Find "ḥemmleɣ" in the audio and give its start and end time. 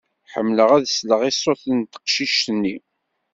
0.31-0.69